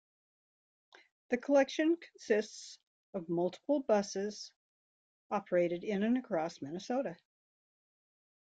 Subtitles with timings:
[1.29, 2.79] The collection consists
[3.13, 4.51] of multiple buses
[5.29, 7.17] operated in and across Minnesota.